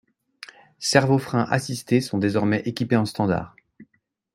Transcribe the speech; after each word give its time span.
Servo-freins 0.79 1.45
assistés 1.51 2.01
sont 2.01 2.17
désormais 2.17 2.63
équipés 2.65 2.95
en 2.95 3.05
standard. 3.05 3.55